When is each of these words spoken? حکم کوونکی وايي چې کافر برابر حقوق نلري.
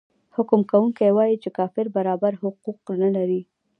حکم 0.35 0.61
کوونکی 0.71 1.09
وايي 1.17 1.35
چې 1.43 1.49
کافر 1.57 1.85
برابر 1.95 2.31
حقوق 2.41 2.81
نلري. 3.01 3.41